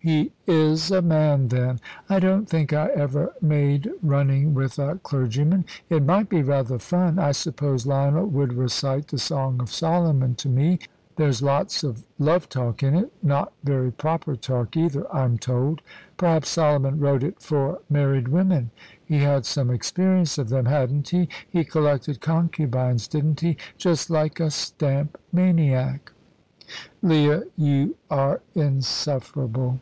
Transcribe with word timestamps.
He 0.00 0.32
is 0.48 0.90
a 0.90 1.00
man, 1.00 1.46
then. 1.46 1.78
I 2.08 2.18
don't 2.18 2.48
think 2.48 2.72
I 2.72 2.88
ever 2.88 3.34
made 3.40 3.88
running 4.02 4.52
with 4.52 4.76
a 4.80 4.96
clergyman; 4.96 5.64
it 5.88 6.02
might 6.02 6.28
be 6.28 6.42
rather 6.42 6.80
fun. 6.80 7.20
I 7.20 7.30
suppose 7.30 7.86
Lionel 7.86 8.26
would 8.26 8.52
recite 8.52 9.06
the 9.06 9.18
Song 9.18 9.60
of 9.60 9.70
Solomon 9.70 10.34
to 10.36 10.48
me 10.48 10.80
there's 11.14 11.40
lots 11.40 11.84
of 11.84 12.04
love 12.18 12.48
talk 12.48 12.82
in 12.82 12.96
it. 12.96 13.12
Not 13.22 13.52
very 13.62 13.92
proper 13.92 14.34
talk, 14.34 14.76
either, 14.76 15.06
I'm 15.14 15.38
told. 15.38 15.82
Perhaps 16.16 16.48
Solomon 16.48 16.98
wrote 16.98 17.22
it 17.22 17.40
for 17.40 17.78
married 17.88 18.26
women; 18.26 18.72
he 19.04 19.18
had 19.18 19.46
some 19.46 19.70
experience 19.70 20.36
of 20.36 20.48
them, 20.48 20.64
hadn't 20.66 21.10
he? 21.10 21.28
He 21.48 21.62
collected 21.62 22.20
concubines, 22.20 23.06
didn't 23.06 23.38
he? 23.38 23.56
just 23.78 24.10
like 24.10 24.40
a 24.40 24.50
stamp 24.50 25.16
maniac." 25.32 26.10
"Leah, 27.02 27.42
you're 27.56 28.40
insufferable." 28.56 29.78